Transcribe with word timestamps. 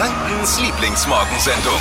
Frankens 0.00 0.58
Lieblingsmorgensendung. 0.58 1.78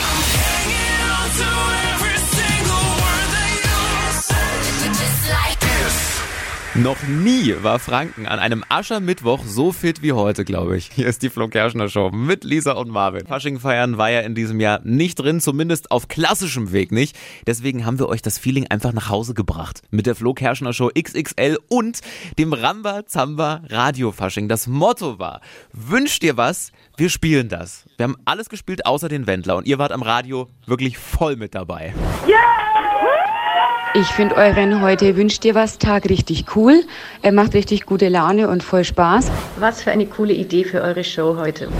Noch 6.76 7.02
nie 7.08 7.56
war 7.64 7.80
Franken 7.80 8.28
an 8.28 8.38
einem 8.38 8.64
Aschermittwoch 8.70 9.44
so 9.44 9.72
fit 9.72 10.04
wie 10.04 10.14
heute, 10.14 10.46
glaube 10.46 10.78
ich. 10.78 10.92
Hier 10.94 11.08
ist 11.08 11.24
die 11.24 11.32
Flo 11.32 11.48
Kerschner 11.48 11.90
Show 11.90 12.12
mit 12.12 12.44
Lisa 12.44 12.74
und 12.74 12.90
Marvin. 12.90 13.26
Fasching 13.26 13.60
feiern 13.60 13.98
war 13.98 14.12
ja 14.12 14.20
in 14.20 14.36
diesem 14.36 14.60
Jahr 14.60 14.80
nicht 14.84 15.16
drin, 15.16 15.42
zumindest 15.42 15.90
auf 15.90 16.08
klassischem 16.08 16.72
Weg 16.72 16.92
nicht. 16.92 17.18
Deswegen 17.48 17.88
haben 17.88 17.98
wir 17.98 18.08
euch 18.08 18.22
das 18.22 18.38
Feeling 18.38 18.68
einfach 18.68 18.94
nach 18.94 19.10
Hause 19.10 19.34
gebracht. 19.34 19.82
Mit 19.90 20.06
der 20.06 20.14
Flo 20.14 20.36
Kerschner 20.36 20.72
Show 20.72 20.92
XXL 20.94 21.58
und 21.70 22.02
dem 22.38 22.54
Ramba 22.54 23.08
Zamba 23.08 23.64
Radio 23.68 24.12
Fasching. 24.12 24.48
Das 24.48 24.68
Motto 24.68 25.18
war, 25.18 25.42
wünscht 25.74 26.22
dir 26.22 26.38
was, 26.38 26.72
wir 26.98 27.10
spielen 27.10 27.50
das. 27.50 27.86
Wir 27.98 28.04
haben 28.04 28.18
alles 28.26 28.48
gespielt 28.48 28.86
außer 28.86 29.10
den 29.10 29.26
Wendler 29.26 29.58
und 29.58 29.66
ihr 29.66 29.80
wart 29.80 29.92
am 29.92 30.04
Radio 30.04 30.48
wirklich 30.68 31.00
voll 31.00 31.36
mit 31.36 31.56
dabei. 31.56 31.96
Ich 33.96 34.08
finde 34.08 34.36
euren 34.36 34.82
heute 34.82 35.16
wünscht 35.16 35.44
dir 35.44 35.56
was 35.56 35.80
Tag 35.80 36.08
richtig 36.10 36.56
cool. 36.56 36.84
Er 37.24 37.32
macht 37.32 37.56
richtig 37.56 37.88
gute 37.88 38.08
Laune 38.08 38.48
und 38.48 38.62
voll 38.62 38.84
Spaß. 38.84 39.32
Was 39.58 39.82
für 39.82 39.90
eine 39.90 40.06
coole 40.06 40.34
Idee 40.34 40.64
für 40.64 40.82
eure 40.82 41.04
Show 41.04 41.38
heute. 41.38 41.70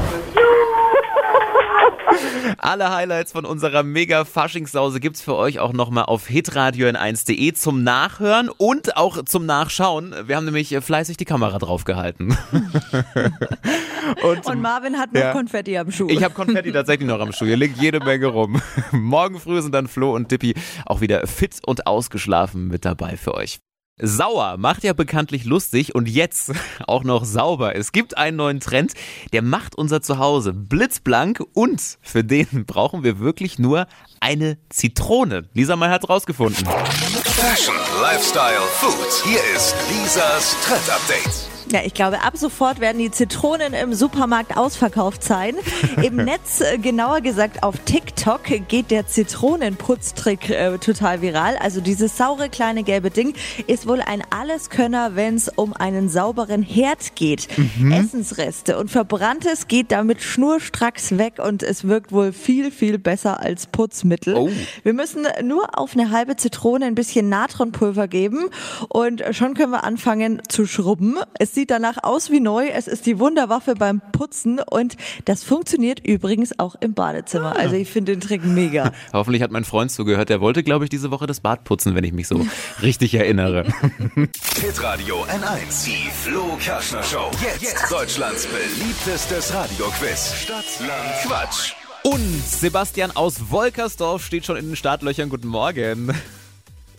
Alle 2.58 2.92
Highlights 2.94 3.32
von 3.32 3.46
unserer 3.46 3.84
mega 3.84 4.26
Faschingssause 4.26 5.00
gibt's 5.00 5.22
für 5.22 5.36
euch 5.36 5.60
auch 5.60 5.72
nochmal 5.72 6.06
auf 6.06 6.26
hitradio 6.26 6.88
n1.de 6.88 7.54
zum 7.54 7.84
Nachhören 7.84 8.50
und 8.50 8.98
auch 8.98 9.24
zum 9.26 9.46
Nachschauen. 9.46 10.16
Wir 10.26 10.36
haben 10.36 10.46
nämlich 10.46 10.76
fleißig 10.76 11.18
die 11.18 11.26
Kamera 11.26 11.60
draufgehalten. 11.60 12.36
Und, 14.24 14.46
und, 14.46 14.62
Marvin 14.62 14.98
hat 14.98 15.14
noch 15.14 15.22
ja. 15.22 15.32
Konfetti 15.32 15.78
am 15.78 15.92
Schuh. 15.92 16.08
Ich 16.10 16.24
habe 16.24 16.34
Konfetti 16.34 16.72
tatsächlich 16.72 17.08
noch 17.08 17.20
am 17.20 17.32
Schuh. 17.32 17.46
Hier 17.46 17.58
liegt 17.58 17.78
jede 17.78 18.00
Menge 18.00 18.28
rum. 18.28 18.62
Morgen 18.92 19.40
früh 19.40 19.62
sind 19.62 19.74
dann 19.74 19.88
Flo 19.88 20.16
und 20.16 20.32
Dippy 20.32 20.56
auch 20.86 21.02
wieder 21.02 21.26
fit 21.28 21.60
und 21.66 21.88
ausgeschlafen 21.88 22.68
mit 22.68 22.86
dabei 22.86 23.18
für 23.18 23.34
euch. 23.34 23.60
Sauer 24.02 24.58
macht 24.58 24.84
ja 24.84 24.94
bekanntlich 24.94 25.44
lustig 25.44 25.94
und 25.94 26.08
jetzt 26.08 26.54
auch 26.88 27.04
noch 27.04 27.26
sauber. 27.26 27.76
Es 27.76 27.92
gibt 27.92 28.18
einen 28.18 28.38
neuen 28.38 28.60
Trend, 28.60 28.94
der 29.34 29.42
macht 29.42 29.76
unser 29.76 30.02
Zuhause 30.02 30.54
blitzblank 30.54 31.44
und 31.54 31.82
für 32.02 32.24
den 32.24 32.66
brauchen 32.66 33.04
wir 33.04 33.20
wirklich 33.20 33.60
nur 33.60 33.88
eine 34.22 34.58
Zitrone. 34.70 35.50
Lisa 35.54 35.76
May 35.76 35.90
hat 35.90 36.08
rausgefunden. 36.08 36.66
Fashion, 36.66 37.76
Lifestyle, 38.02 38.62
Food. 38.74 39.24
Hier 39.26 39.40
ist 39.56 39.76
Lisas 39.92 40.56
Trend 40.64 40.90
Update. 40.90 41.59
Ja, 41.72 41.82
ich 41.86 41.94
glaube, 41.94 42.24
ab 42.24 42.36
sofort 42.36 42.80
werden 42.80 42.98
die 42.98 43.12
Zitronen 43.12 43.74
im 43.74 43.94
Supermarkt 43.94 44.58
ausverkauft 44.58 45.24
sein. 45.24 45.54
Im 46.04 46.16
Netz, 46.16 46.62
äh, 46.62 46.80
genauer 46.80 47.22
gesagt 47.22 47.62
auf 47.62 47.76
TikTok, 47.86 48.42
geht 48.68 48.90
der 48.90 49.06
Zitronenputztrick 49.06 50.50
äh, 50.50 50.80
total 50.80 51.22
viral. 51.22 51.58
Also 51.58 51.80
dieses 51.80 52.18
saure 52.18 52.50
kleine 52.50 52.82
gelbe 52.82 53.12
Ding 53.12 53.36
ist 53.68 53.88
wohl 53.88 54.02
ein 54.02 54.24
Alleskönner, 54.32 55.16
wenn 55.16 55.36
es 55.36 55.48
um 55.48 55.74
einen 55.74 56.10
sauberen 56.10 56.64
Herd 56.64 57.16
geht. 57.16 57.48
Mhm. 57.56 57.92
Essensreste 57.92 58.80
und 58.80 58.90
Verbranntes 58.90 59.68
geht 59.68 59.92
damit 59.92 60.24
schnurstracks 60.24 61.20
weg 61.20 61.36
und 61.38 61.62
es 61.62 61.88
wirkt 61.88 62.12
wohl 62.12 62.34
viel, 62.34 62.72
viel 62.72 62.98
besser 62.98 63.42
als 63.42 63.68
Putzmittel. 63.68 64.34
Oh. 64.36 64.50
Wir 64.82 64.94
müssen 64.94 65.28
nur 65.44 65.78
auf 65.78 65.94
eine 65.94 66.10
halbe 66.10 66.36
Zitrone 66.36 66.86
ein 66.86 66.96
bisschen 66.96 67.30
Natronpulver 67.30 68.08
geben 68.08 68.50
und 68.88 69.24
schon 69.32 69.54
können 69.54 69.72
wir 69.72 69.84
anfangen 69.84 70.42
zu 70.48 70.66
schrubben. 70.66 71.18
Es 71.38 71.59
sieht 71.60 71.72
danach 71.72 71.98
aus 72.04 72.32
wie 72.32 72.40
neu. 72.40 72.70
Es 72.70 72.88
ist 72.88 73.06
die 73.06 73.20
Wunderwaffe 73.20 73.76
beim 73.76 74.02
Putzen 74.14 74.62
und 74.62 74.96
das 75.26 75.44
funktioniert 75.44 76.00
übrigens 76.08 76.58
auch 76.58 76.76
im 76.80 76.94
Badezimmer. 76.94 77.58
Also 77.58 77.76
ich 77.76 77.90
finde 77.90 78.14
den 78.14 78.22
Trick 78.22 78.46
mega. 78.46 78.94
Hoffentlich 79.14 79.44
hat 79.44 79.52
mein 79.52 79.66
Freund 79.66 79.92
zugehört. 79.92 80.30
Der 80.30 80.40
wollte, 80.40 80.64
glaube 80.64 80.86
ich, 80.86 80.90
diese 80.90 81.12
Woche 81.12 81.28
das 81.28 81.42
Bad 81.42 81.66
putzen, 81.66 81.96
wenn 81.96 82.06
ich 82.06 82.14
mich 82.14 82.30
so 82.30 82.46
richtig 82.82 83.14
erinnere. 83.14 83.66
Hitradio 84.62 85.26
N1, 85.26 85.86
die 85.86 86.10
Flo 86.10 86.58
Kerschner 86.62 87.04
Show. 87.04 87.30
Jetzt, 87.42 87.92
Deutschlands 87.92 88.48
beliebtestes 88.48 89.54
Radioquiz. 89.54 90.36
Stadt, 90.36 90.64
Land, 90.80 91.28
Quatsch. 91.28 91.74
Und 92.04 92.42
Sebastian 92.46 93.12
aus 93.12 93.52
Wolkersdorf 93.52 94.24
steht 94.24 94.46
schon 94.46 94.56
in 94.56 94.68
den 94.68 94.76
Startlöchern. 94.78 95.28
Guten 95.28 95.50
Morgen. 95.50 96.14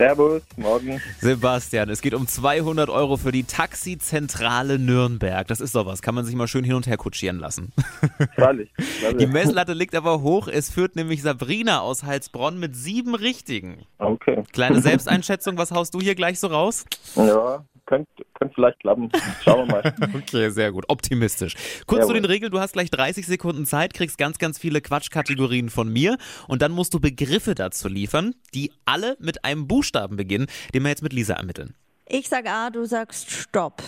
Servus, 0.00 0.40
morgen. 0.56 0.98
Sebastian, 1.20 1.90
es 1.90 2.00
geht 2.00 2.14
um 2.14 2.26
200 2.26 2.88
Euro 2.88 3.18
für 3.18 3.32
die 3.32 3.44
Taxizentrale 3.44 4.78
Nürnberg. 4.78 5.46
Das 5.46 5.60
ist 5.60 5.74
doch 5.74 5.84
was, 5.84 6.00
kann 6.00 6.14
man 6.14 6.24
sich 6.24 6.34
mal 6.34 6.48
schön 6.48 6.64
hin 6.64 6.72
und 6.72 6.86
her 6.86 6.96
kutschieren 6.96 7.38
lassen. 7.38 7.70
Freilich. 8.34 8.72
Die 9.18 9.26
Messlatte 9.26 9.74
liegt 9.74 9.94
aber 9.94 10.22
hoch. 10.22 10.48
Es 10.48 10.70
führt 10.70 10.96
nämlich 10.96 11.20
Sabrina 11.20 11.80
aus 11.80 12.02
Heilsbronn 12.02 12.58
mit 12.58 12.76
sieben 12.76 13.14
Richtigen. 13.14 13.84
Okay. 13.98 14.42
Kleine 14.54 14.80
Selbsteinschätzung, 14.80 15.58
was 15.58 15.70
haust 15.70 15.92
du 15.92 16.00
hier 16.00 16.14
gleich 16.14 16.40
so 16.40 16.46
raus? 16.46 16.86
Ja, 17.14 17.66
könnte 17.90 18.24
könnt 18.34 18.54
vielleicht 18.54 18.78
klappen. 18.80 19.10
Schauen 19.42 19.68
wir 19.68 19.82
mal. 19.82 19.94
okay, 20.14 20.48
sehr 20.50 20.70
gut. 20.70 20.84
Optimistisch. 20.88 21.54
Kurz 21.86 22.02
Jawohl. 22.02 22.06
zu 22.06 22.12
den 22.14 22.24
Regeln. 22.24 22.52
Du 22.52 22.60
hast 22.60 22.72
gleich 22.72 22.90
30 22.90 23.26
Sekunden 23.26 23.66
Zeit, 23.66 23.94
kriegst 23.94 24.16
ganz, 24.16 24.38
ganz 24.38 24.58
viele 24.58 24.80
Quatschkategorien 24.80 25.68
von 25.68 25.92
mir 25.92 26.16
und 26.46 26.62
dann 26.62 26.70
musst 26.70 26.94
du 26.94 27.00
Begriffe 27.00 27.54
dazu 27.54 27.88
liefern, 27.88 28.34
die 28.54 28.72
alle 28.84 29.16
mit 29.18 29.44
einem 29.44 29.66
Buchstaben 29.66 30.16
beginnen, 30.16 30.46
den 30.72 30.84
wir 30.84 30.90
jetzt 30.90 31.02
mit 31.02 31.12
Lisa 31.12 31.34
ermitteln. 31.34 31.74
Ich 32.06 32.28
sag 32.28 32.46
A, 32.48 32.70
du 32.70 32.84
sagst 32.84 33.30
Stopp. 33.30 33.82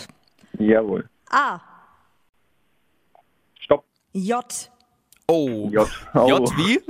Jawohl. 0.59 1.09
A. 1.29 1.59
Stopp. 3.59 3.85
J. 4.11 4.69
Oh. 5.27 5.69
J. 5.71 5.87
Oh. 6.13 6.27
J 6.27 6.57
wie? 6.57 6.81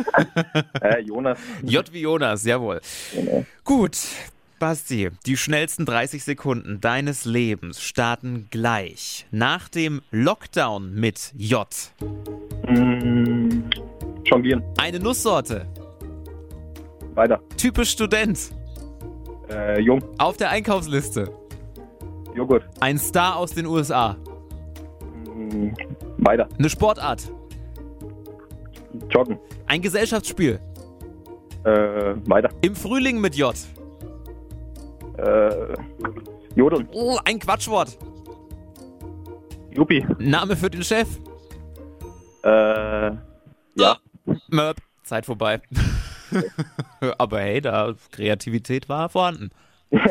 äh, 0.81 0.99
Jonas. 1.01 1.39
J 1.61 1.93
wie 1.93 2.01
Jonas, 2.01 2.43
jawohl. 2.43 2.81
Genau. 3.13 3.45
Gut, 3.63 3.97
Basti, 4.63 5.09
die 5.25 5.35
schnellsten 5.35 5.85
30 5.85 6.23
Sekunden 6.23 6.79
deines 6.79 7.25
Lebens 7.25 7.81
starten 7.81 8.47
gleich. 8.49 9.25
Nach 9.29 9.67
dem 9.67 10.01
Lockdown 10.09 10.95
mit 10.95 11.33
J. 11.35 11.67
Mm, 12.69 13.63
jonglieren. 14.23 14.63
Eine 14.77 14.99
Nusssorte. 15.01 15.67
Weiter. 17.13 17.41
Typisch 17.57 17.89
Student. 17.89 18.53
Äh, 19.49 19.81
jung. 19.81 20.01
Auf 20.17 20.37
der 20.37 20.51
Einkaufsliste. 20.51 21.29
Joghurt. 22.33 22.63
Ein 22.79 22.97
Star 22.97 23.35
aus 23.35 23.51
den 23.51 23.65
USA. 23.65 24.15
Mm, 25.25 25.73
weiter. 26.19 26.47
Eine 26.57 26.69
Sportart. 26.69 27.29
Joggen. 29.09 29.37
Ein 29.67 29.81
Gesellschaftsspiel. 29.81 30.57
Äh, 31.65 31.69
weiter. 32.29 32.47
Im 32.61 32.77
Frühling 32.77 33.19
mit 33.19 33.35
J. 33.35 33.53
Äh, 35.17 35.73
Jodeln. 36.55 36.87
Oh, 36.91 37.17
ein 37.25 37.39
Quatschwort. 37.39 37.97
Juppie. 39.71 40.05
Name 40.19 40.55
für 40.55 40.69
den 40.69 40.83
Chef. 40.83 41.07
Äh, 42.43 43.11
ja. 43.75 43.97
Möp. 44.49 44.77
Zeit 45.03 45.25
vorbei. 45.25 45.61
Aber 47.17 47.41
hey, 47.41 47.61
da 47.61 47.93
Kreativität 48.11 48.89
war 48.89 49.09
vorhanden. 49.09 49.51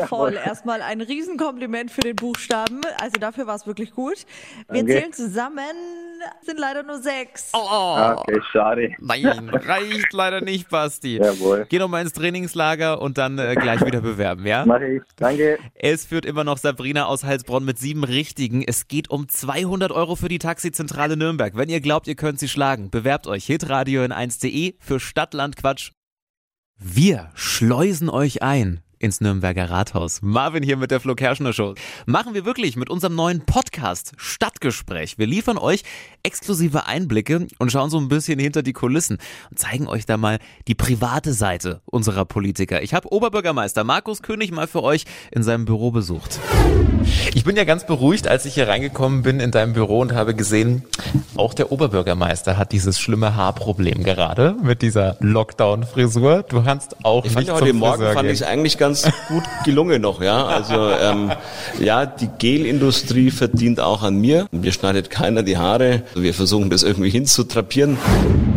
Voll. 0.07 0.33
Erstmal 0.33 0.81
ein 0.81 1.01
Riesenkompliment 1.01 1.91
für 1.91 2.01
den 2.01 2.15
Buchstaben. 2.15 2.81
Also 2.99 3.19
dafür 3.19 3.47
war 3.47 3.55
es 3.55 3.67
wirklich 3.67 3.91
gut. 3.91 4.25
Wir 4.69 4.83
Danke. 4.83 4.93
zählen 4.93 5.13
zusammen, 5.13 5.75
sind 6.41 6.59
leider 6.59 6.83
nur 6.83 6.99
sechs. 6.99 7.51
Oh, 7.53 7.59
oh. 7.59 8.13
Okay, 8.17 8.39
schade. 8.51 8.91
Nein, 8.99 9.49
reicht 9.49 10.13
leider 10.13 10.41
nicht, 10.41 10.69
Basti. 10.69 11.17
Jawohl. 11.17 11.65
Geh 11.69 11.79
noch 11.79 11.89
mal 11.89 12.01
ins 12.01 12.13
Trainingslager 12.13 13.01
und 13.01 13.17
dann 13.17 13.37
äh, 13.37 13.55
gleich 13.55 13.85
wieder 13.85 14.01
bewerben, 14.01 14.45
ja? 14.45 14.65
Mach 14.65 14.81
ich. 14.81 15.01
Danke. 15.17 15.59
Es 15.75 16.05
führt 16.05 16.25
immer 16.25 16.43
noch 16.43 16.57
Sabrina 16.57 17.05
aus 17.05 17.23
Heilsbronn 17.23 17.65
mit 17.65 17.77
sieben 17.77 18.03
Richtigen. 18.03 18.63
Es 18.65 18.87
geht 18.87 19.09
um 19.09 19.27
200 19.27 19.91
Euro 19.91 20.15
für 20.15 20.29
die 20.29 20.39
Taxizentrale 20.39 21.17
Nürnberg. 21.17 21.55
Wenn 21.55 21.69
ihr 21.69 21.81
glaubt, 21.81 22.07
ihr 22.07 22.15
könnt 22.15 22.39
sie 22.39 22.47
schlagen, 22.47 22.89
bewerbt 22.89 23.27
euch 23.27 23.45
hitradio 23.45 24.03
in 24.03 24.13
1.de 24.13 24.75
für 24.79 24.99
Stadtland 24.99 25.57
Quatsch. 25.57 25.91
Wir 26.77 27.29
schleusen 27.35 28.09
euch 28.09 28.41
ein 28.41 28.81
ins 29.03 29.19
Nürnberger 29.19 29.69
Rathaus. 29.69 30.21
Marvin 30.21 30.63
hier 30.63 30.77
mit 30.77 30.89
der 30.89 31.01
Flo 31.01 31.13
Kerschner 31.13 31.51
Show. 31.51 31.75
Machen 32.05 32.33
wir 32.33 32.45
wirklich 32.45 32.77
mit 32.77 32.89
unserem 32.89 33.15
neuen 33.15 33.41
Podcast 33.41 34.13
Stadtgespräch. 34.15 35.17
Wir 35.17 35.27
liefern 35.27 35.57
euch 35.57 35.83
exklusive 36.23 36.85
Einblicke 36.85 37.47
und 37.59 37.71
schauen 37.71 37.89
so 37.89 37.99
ein 37.99 38.07
bisschen 38.07 38.39
hinter 38.39 38.63
die 38.63 38.71
Kulissen 38.71 39.17
und 39.51 39.59
zeigen 39.59 39.87
euch 39.87 40.05
da 40.05 40.15
mal 40.15 40.39
die 40.69 40.75
private 40.75 41.33
Seite 41.33 41.81
unserer 41.85 42.23
Politiker. 42.23 42.81
Ich 42.81 42.93
habe 42.93 43.11
Oberbürgermeister 43.11 43.83
Markus 43.83 44.21
König 44.21 44.51
mal 44.51 44.67
für 44.67 44.81
euch 44.81 45.03
in 45.31 45.43
seinem 45.43 45.65
Büro 45.65 45.91
besucht. 45.91 46.39
Ich 47.35 47.43
bin 47.43 47.57
ja 47.57 47.65
ganz 47.65 47.85
beruhigt, 47.85 48.29
als 48.29 48.45
ich 48.45 48.53
hier 48.53 48.69
reingekommen 48.69 49.21
bin 49.21 49.41
in 49.41 49.51
deinem 49.51 49.73
Büro 49.73 49.99
und 49.99 50.13
habe 50.13 50.33
gesehen, 50.33 50.83
auch 51.35 51.53
der 51.53 51.73
Oberbürgermeister 51.73 52.57
hat 52.57 52.71
dieses 52.71 52.99
schlimme 52.99 53.35
Haarproblem 53.35 54.03
gerade 54.03 54.55
mit 54.63 54.81
dieser 54.81 55.17
Lockdown-Frisur. 55.19 56.43
Du 56.47 56.63
kannst 56.63 57.03
auch 57.03 57.25
ich 57.25 57.33
fand 57.33 57.47
nicht 57.47 57.49
ja 57.49 57.61
heute 57.61 57.73
Morgen 57.73 57.97
Friseur 57.97 58.13
fand 58.13 58.27
gehen. 58.27 58.35
ich 58.35 58.45
eigentlich 58.45 58.77
ganz 58.77 58.92
ganz 59.01 59.27
gut 59.27 59.43
gelungen 59.65 60.01
noch, 60.01 60.21
ja. 60.21 60.45
Also 60.45 60.89
ähm, 60.91 61.31
ja, 61.79 62.05
die 62.05 62.29
Gelindustrie 62.37 63.31
verdient 63.31 63.79
auch 63.79 64.03
an 64.03 64.19
mir. 64.19 64.47
Mir 64.51 64.71
schneidet 64.71 65.09
keiner 65.09 65.43
die 65.43 65.57
Haare. 65.57 66.03
Wir 66.13 66.33
versuchen 66.33 66.69
das 66.69 66.83
irgendwie 66.83 67.09
hinzutrapieren. 67.09 67.97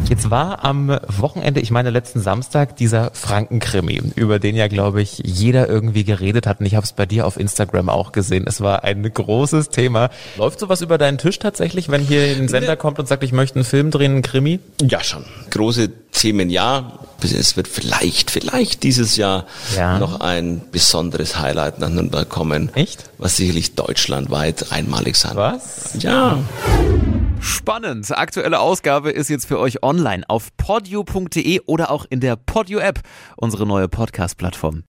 Jetzt 0.08 0.30
war 0.30 0.64
am 0.64 0.96
Wochenende, 1.08 1.60
ich 1.60 1.70
meine 1.70 1.90
letzten 1.90 2.20
Samstag, 2.20 2.76
dieser 2.76 3.10
Frankenkrimi, 3.12 4.12
über 4.14 4.38
den 4.38 4.54
ja, 4.54 4.68
glaube 4.68 5.02
ich, 5.02 5.20
jeder 5.24 5.68
irgendwie 5.68 6.04
geredet 6.04 6.46
hat. 6.46 6.60
Und 6.60 6.66
ich 6.66 6.76
habe 6.76 6.84
es 6.84 6.92
bei 6.92 7.06
dir 7.06 7.26
auf 7.26 7.38
Instagram 7.38 7.88
auch 7.88 8.12
gesehen. 8.12 8.44
Es 8.46 8.60
war 8.60 8.84
ein 8.84 9.02
großes 9.02 9.70
Thema. 9.70 10.10
Läuft 10.36 10.60
sowas 10.60 10.80
über 10.80 10.98
deinen 10.98 11.18
Tisch 11.18 11.38
tatsächlich, 11.38 11.88
wenn 11.88 12.02
hier 12.02 12.36
ein 12.36 12.48
Sender 12.48 12.76
kommt 12.76 12.98
und 12.98 13.08
sagt, 13.08 13.24
ich 13.24 13.32
möchte 13.32 13.56
einen 13.56 13.64
Film 13.64 13.90
drehen, 13.90 14.12
einen 14.12 14.22
Krimi? 14.22 14.60
Ja, 14.80 15.02
schon. 15.02 15.24
Große 15.50 15.90
Themen, 16.16 16.50
ja. 16.50 16.98
Es 17.22 17.56
wird 17.56 17.66
vielleicht, 17.66 18.30
vielleicht 18.30 18.82
dieses 18.82 19.16
Jahr 19.16 19.46
ja. 19.76 19.98
noch 19.98 20.20
ein 20.20 20.62
besonderes 20.70 21.38
Highlight 21.38 21.78
nach 21.78 21.88
Nürnberg 21.88 22.28
kommen. 22.28 22.74
Echt? 22.74 23.10
Was 23.18 23.36
sicherlich 23.36 23.74
deutschlandweit 23.74 24.70
einmalig 24.70 25.16
sein. 25.16 25.34
Was? 25.34 25.96
Ja. 25.98 26.38
Spannend. 27.40 28.10
Aktuelle 28.16 28.60
Ausgabe 28.60 29.10
ist 29.10 29.28
jetzt 29.28 29.46
für 29.46 29.58
euch 29.58 29.82
online 29.82 30.24
auf 30.28 30.56
podio.de 30.56 31.60
oder 31.66 31.90
auch 31.90 32.06
in 32.08 32.20
der 32.20 32.36
Podio 32.36 32.78
App, 32.78 33.00
unsere 33.36 33.66
neue 33.66 33.88
Podcast-Plattform. 33.88 34.84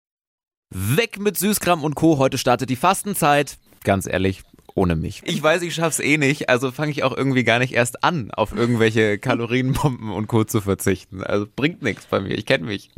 Weg 0.74 1.20
mit 1.20 1.38
Süßkram 1.38 1.84
und 1.84 1.96
Co. 1.96 2.18
Heute 2.18 2.38
startet 2.38 2.70
die 2.70 2.76
Fastenzeit. 2.76 3.58
Ganz 3.84 4.08
ehrlich, 4.08 4.44
ohne 4.76 4.96
mich. 4.96 5.24
Ich 5.26 5.42
weiß, 5.42 5.64
ich 5.64 5.74
schaff's 5.74 6.00
eh 6.00 6.18
nicht, 6.18 6.50
also 6.50 6.72
fange 6.72 6.92
ich 6.92 7.04
auch 7.04 7.16
irgendwie 7.16 7.44
gar 7.44 7.60
nicht 7.60 7.74
erst 7.74 8.04
an, 8.04 8.30
auf 8.32 8.56
irgendwelche 8.56 9.18
Kalorienbomben 9.20 10.12
und 10.12 10.28
Co. 10.28 10.44
zu 10.44 10.62
verzichten. 10.62 11.24
Also 11.24 11.48
bringt 11.56 11.82
nichts 11.82 12.06
bei 12.06 12.20
mir, 12.20 12.38
ich 12.38 12.46
kenne 12.46 12.66
mich. 12.66 12.92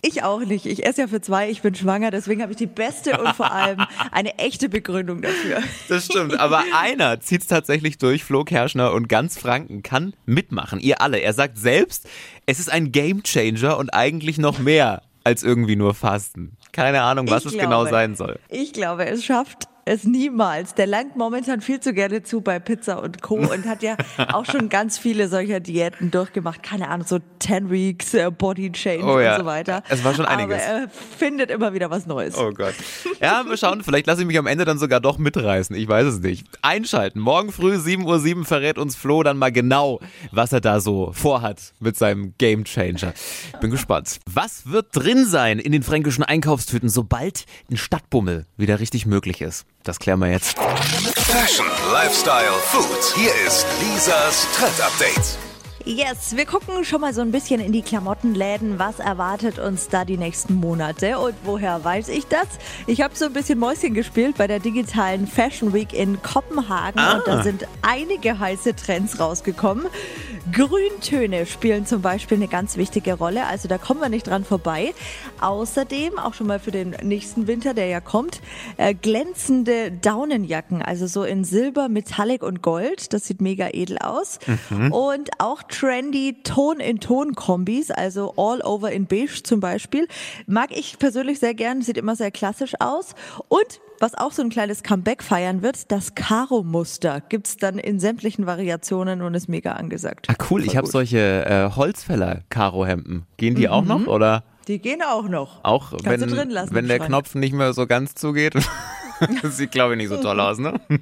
Ich 0.00 0.22
auch 0.22 0.40
nicht. 0.40 0.64
Ich 0.64 0.86
esse 0.86 1.02
ja 1.02 1.06
für 1.08 1.20
zwei, 1.20 1.50
ich 1.50 1.60
bin 1.60 1.74
schwanger, 1.74 2.12
deswegen 2.12 2.40
habe 2.40 2.52
ich 2.52 2.58
die 2.58 2.66
beste 2.66 3.20
und 3.20 3.34
vor 3.34 3.50
allem 3.50 3.80
eine 4.12 4.38
echte 4.38 4.68
Begründung 4.68 5.22
dafür. 5.22 5.58
Das 5.88 6.04
stimmt, 6.04 6.38
aber 6.38 6.62
einer 6.72 7.20
zieht 7.20 7.42
es 7.42 7.46
tatsächlich 7.48 7.98
durch, 7.98 8.22
Flo 8.22 8.44
Kerschner 8.44 8.92
und 8.92 9.08
ganz 9.08 9.38
Franken 9.38 9.82
kann 9.82 10.14
mitmachen. 10.26 10.80
Ihr 10.80 11.00
alle. 11.00 11.18
Er 11.18 11.32
sagt 11.32 11.58
selbst, 11.58 12.08
es 12.46 12.60
ist 12.60 12.70
ein 12.70 12.92
Gamechanger 12.92 13.76
und 13.76 13.90
eigentlich 13.90 14.38
noch 14.38 14.58
mehr 14.58 15.02
als 15.24 15.42
irgendwie 15.42 15.76
nur 15.76 15.94
Fasten. 15.94 16.56
Keine 16.72 17.02
Ahnung, 17.02 17.28
was 17.28 17.44
ich 17.44 17.46
es 17.46 17.52
genau 17.52 17.68
glaube, 17.68 17.84
genau 17.86 17.90
sein 17.90 18.14
soll. 18.14 18.38
Ich 18.50 18.72
glaube, 18.72 19.06
es 19.06 19.24
schafft 19.24 19.68
es 19.88 20.04
niemals. 20.04 20.74
Der 20.74 20.86
langt 20.86 21.16
momentan 21.16 21.60
viel 21.60 21.80
zu 21.80 21.94
gerne 21.94 22.22
zu 22.22 22.40
bei 22.40 22.58
Pizza 22.58 23.02
und 23.02 23.22
Co. 23.22 23.36
und 23.36 23.64
hat 23.66 23.82
ja 23.82 23.96
auch 24.32 24.44
schon 24.44 24.68
ganz 24.68 24.98
viele 24.98 25.28
solcher 25.28 25.60
Diäten 25.60 26.10
durchgemacht. 26.10 26.62
Keine 26.62 26.88
Ahnung, 26.88 27.06
so 27.06 27.18
10 27.40 27.70
Weeks, 27.70 28.14
äh, 28.14 28.30
Body 28.30 28.70
Change 28.70 29.04
oh, 29.04 29.18
ja. 29.18 29.34
und 29.34 29.40
so 29.40 29.46
weiter. 29.46 29.82
Es 29.88 30.04
war 30.04 30.14
schon 30.14 30.26
einiges. 30.26 30.62
Aber 30.62 30.82
er 30.82 30.88
findet 30.88 31.50
immer 31.50 31.72
wieder 31.72 31.90
was 31.90 32.06
Neues. 32.06 32.36
Oh 32.36 32.50
Gott. 32.52 32.74
Ja, 33.20 33.44
wir 33.46 33.56
schauen, 33.56 33.82
vielleicht 33.82 34.06
lasse 34.06 34.20
ich 34.20 34.26
mich 34.26 34.38
am 34.38 34.46
Ende 34.46 34.64
dann 34.64 34.78
sogar 34.78 35.00
doch 35.00 35.18
mitreißen. 35.18 35.74
Ich 35.74 35.88
weiß 35.88 36.06
es 36.06 36.20
nicht. 36.20 36.46
Einschalten. 36.62 37.20
Morgen 37.20 37.50
früh 37.50 37.74
7.07 37.74 38.36
Uhr 38.36 38.44
verrät 38.44 38.78
uns 38.78 38.94
Flo 38.94 39.22
dann 39.22 39.38
mal 39.38 39.52
genau, 39.52 40.00
was 40.30 40.52
er 40.52 40.60
da 40.60 40.80
so 40.80 41.12
vorhat 41.12 41.72
mit 41.80 41.96
seinem 41.96 42.34
Game 42.38 42.64
Changer. 42.64 43.14
Bin 43.60 43.70
gespannt. 43.70 44.20
Was 44.26 44.70
wird 44.70 44.88
drin 44.92 45.24
sein 45.24 45.58
in 45.58 45.72
den 45.72 45.82
fränkischen 45.82 46.24
Einkaufstüten, 46.24 46.88
sobald 46.88 47.46
ein 47.70 47.76
Stadtbummel 47.76 48.46
wieder 48.56 48.80
richtig 48.80 49.06
möglich 49.06 49.40
ist? 49.40 49.66
Das 49.88 49.98
klären 49.98 50.20
wir 50.20 50.30
jetzt. 50.30 50.58
Fashion, 50.58 51.64
Lifestyle, 51.90 52.52
Food. 52.66 53.16
Hier 53.16 53.30
ist 53.46 53.66
Lisas 53.80 54.46
Trend 54.54 54.78
Update. 54.82 55.38
Yes, 55.86 56.36
wir 56.36 56.44
gucken 56.44 56.84
schon 56.84 57.00
mal 57.00 57.14
so 57.14 57.22
ein 57.22 57.32
bisschen 57.32 57.58
in 57.62 57.72
die 57.72 57.80
Klamottenläden. 57.80 58.78
Was 58.78 58.98
erwartet 58.98 59.58
uns 59.58 59.88
da 59.88 60.04
die 60.04 60.18
nächsten 60.18 60.56
Monate? 60.56 61.18
Und 61.18 61.34
woher 61.44 61.82
weiß 61.82 62.08
ich 62.08 62.26
das? 62.26 62.46
Ich 62.86 63.00
habe 63.00 63.16
so 63.16 63.24
ein 63.24 63.32
bisschen 63.32 63.58
Mäuschen 63.58 63.94
gespielt 63.94 64.36
bei 64.36 64.46
der 64.46 64.58
digitalen 64.58 65.26
Fashion 65.26 65.72
Week 65.72 65.94
in 65.94 66.20
Kopenhagen 66.20 67.00
ah. 67.00 67.14
und 67.14 67.26
da 67.26 67.42
sind 67.42 67.66
einige 67.80 68.38
heiße 68.38 68.76
Trends 68.76 69.18
rausgekommen. 69.18 69.86
Grüntöne 70.52 71.46
spielen 71.46 71.86
zum 71.86 72.02
Beispiel 72.02 72.36
eine 72.36 72.48
ganz 72.48 72.76
wichtige 72.76 73.14
Rolle, 73.14 73.46
also 73.46 73.68
da 73.68 73.78
kommen 73.78 74.00
wir 74.00 74.08
nicht 74.08 74.26
dran 74.26 74.44
vorbei. 74.44 74.94
Außerdem, 75.40 76.18
auch 76.18 76.34
schon 76.34 76.46
mal 76.46 76.58
für 76.58 76.70
den 76.70 76.90
nächsten 77.02 77.46
Winter, 77.46 77.74
der 77.74 77.86
ja 77.86 78.00
kommt, 78.00 78.40
äh, 78.76 78.94
glänzende 78.94 79.90
Daunenjacken, 79.90 80.82
also 80.82 81.06
so 81.06 81.24
in 81.24 81.44
Silber, 81.44 81.88
Metallic 81.88 82.42
und 82.42 82.62
Gold. 82.62 83.12
Das 83.12 83.26
sieht 83.26 83.40
mega 83.40 83.68
edel 83.72 83.98
aus. 83.98 84.38
Mhm. 84.70 84.92
Und 84.92 85.30
auch 85.38 85.62
trendy 85.62 86.42
Ton-in-Ton-Kombis, 86.42 87.90
also 87.90 88.34
all 88.36 88.60
over 88.62 88.92
in 88.92 89.06
beige 89.06 89.42
zum 89.42 89.60
Beispiel. 89.60 90.08
Mag 90.46 90.70
ich 90.76 90.98
persönlich 90.98 91.38
sehr 91.40 91.54
gern, 91.54 91.82
sieht 91.82 91.96
immer 91.96 92.16
sehr 92.16 92.30
klassisch 92.30 92.74
aus. 92.80 93.14
Und 93.48 93.80
was 94.00 94.14
auch 94.14 94.32
so 94.32 94.42
ein 94.42 94.50
kleines 94.50 94.82
Comeback 94.82 95.22
feiern 95.22 95.62
wird, 95.62 95.90
das 95.90 96.14
Karo-Muster 96.14 97.20
gibt's 97.28 97.56
dann 97.56 97.78
in 97.78 98.00
sämtlichen 98.00 98.46
Variationen 98.46 99.22
und 99.22 99.34
ist 99.34 99.48
mega 99.48 99.72
angesagt. 99.72 100.28
Ah 100.30 100.34
cool, 100.50 100.60
Voll 100.60 100.62
ich 100.62 100.76
habe 100.76 100.86
solche 100.86 101.44
äh, 101.46 101.70
Holzfäller-Karo-Hemden. 101.74 103.26
Gehen 103.36 103.54
die 103.54 103.66
mhm. 103.66 103.72
auch 103.72 103.84
noch 103.84 104.06
oder? 104.06 104.44
Die 104.68 104.78
gehen 104.78 105.02
auch 105.02 105.28
noch. 105.28 105.64
Auch 105.64 105.92
Kannst 106.02 106.36
wenn, 106.36 106.50
lassen, 106.50 106.74
wenn 106.74 106.88
der 106.88 106.98
Knopf 106.98 107.34
nicht 107.34 107.54
mehr 107.54 107.72
so 107.72 107.86
ganz 107.86 108.14
zugeht. 108.14 108.54
das 109.42 109.56
sieht 109.56 109.72
glaube 109.72 109.94
ich 109.94 109.98
nicht 109.98 110.08
so 110.10 110.18
toll 110.18 110.38
aus, 110.40 110.58
ne? 110.58 110.80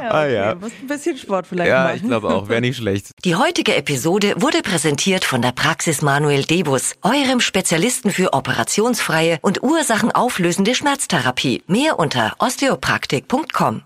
Ja, 0.00 0.10
ah, 0.10 0.24
okay. 0.24 0.36
ah, 0.36 0.46
ja. 0.46 0.54
Du 0.54 0.60
musst 0.60 0.74
ein 0.80 0.86
bisschen 0.86 1.18
Sport 1.18 1.46
vielleicht 1.46 1.68
ja, 1.68 1.84
machen. 1.84 1.88
Ja, 1.90 1.96
ich 1.96 2.02
glaube 2.02 2.28
auch, 2.28 2.48
wäre 2.48 2.60
nicht 2.60 2.76
schlecht. 2.78 3.10
Die 3.24 3.36
heutige 3.36 3.74
Episode 3.76 4.34
wurde 4.36 4.62
präsentiert 4.62 5.24
von 5.24 5.42
der 5.42 5.52
Praxis 5.52 6.02
Manuel 6.02 6.44
Debus, 6.44 6.94
eurem 7.02 7.40
Spezialisten 7.40 8.10
für 8.10 8.32
operationsfreie 8.32 9.38
und 9.42 9.62
ursachenauflösende 9.62 10.74
Schmerztherapie. 10.74 11.62
Mehr 11.66 11.98
unter 11.98 12.34
osteopraktik.com. 12.38 13.82